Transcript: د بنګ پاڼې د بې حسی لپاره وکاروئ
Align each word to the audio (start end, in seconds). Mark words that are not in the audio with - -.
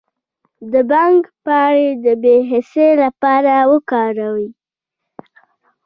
د 0.71 0.73
بنګ 0.91 1.19
پاڼې 1.45 1.87
د 2.03 2.05
بې 2.21 2.35
حسی 2.49 2.89
لپاره 3.03 3.53
وکاروئ 3.71 4.49